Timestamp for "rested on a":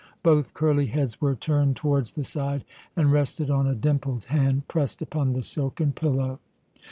3.11-3.75